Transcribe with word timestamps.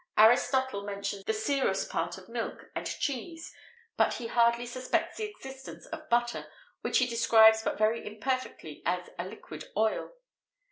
Aristotle 0.17 0.81
mentions 0.81 1.25
the 1.25 1.31
serous 1.35 1.85
part 1.85 2.17
of 2.17 2.27
milk, 2.27 2.71
and 2.73 2.87
cheese;[XVIII 2.87 3.59
24] 3.97 3.97
but 3.97 4.13
he 4.15 4.25
hardly 4.25 4.65
suspects 4.65 5.17
the 5.17 5.25
existence 5.25 5.85
of 5.85 6.09
butter, 6.09 6.47
which 6.81 6.97
he 6.97 7.05
describes 7.05 7.61
but 7.61 7.77
very 7.77 8.03
imperfectly 8.07 8.81
as 8.83 9.11
a 9.19 9.25
liquid 9.25 9.65
oil. 9.77 10.13